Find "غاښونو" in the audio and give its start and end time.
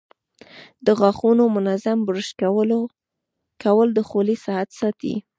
0.99-1.43